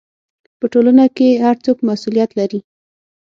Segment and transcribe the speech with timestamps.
[0.59, 2.59] په ټولنه کې هر څوک مسؤلیت لري.